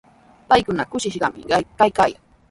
[0.49, 1.39] Paykuna kushishqami
[1.79, 2.21] kaykaayan.